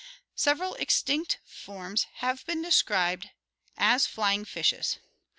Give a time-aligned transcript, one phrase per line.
[0.33, 3.29] Several extinct forms have been described
[3.77, 4.97] as "flying fishes."